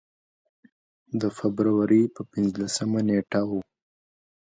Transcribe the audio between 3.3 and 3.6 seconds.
و.